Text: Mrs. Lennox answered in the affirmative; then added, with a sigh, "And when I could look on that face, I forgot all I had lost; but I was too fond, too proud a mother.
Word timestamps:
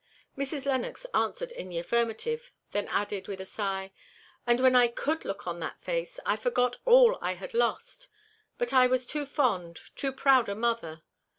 Mrs. 0.35 0.65
Lennox 0.65 1.05
answered 1.13 1.51
in 1.51 1.69
the 1.69 1.77
affirmative; 1.77 2.51
then 2.71 2.87
added, 2.87 3.27
with 3.27 3.39
a 3.39 3.45
sigh, 3.45 3.91
"And 4.47 4.59
when 4.59 4.75
I 4.75 4.87
could 4.87 5.23
look 5.25 5.45
on 5.45 5.59
that 5.59 5.79
face, 5.83 6.19
I 6.25 6.37
forgot 6.37 6.77
all 6.85 7.19
I 7.21 7.33
had 7.33 7.53
lost; 7.53 8.07
but 8.57 8.73
I 8.73 8.87
was 8.87 9.05
too 9.05 9.27
fond, 9.27 9.79
too 9.95 10.11
proud 10.11 10.49
a 10.49 10.55
mother. 10.55 11.03